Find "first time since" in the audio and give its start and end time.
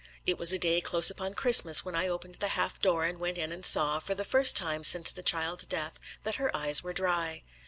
4.25-5.11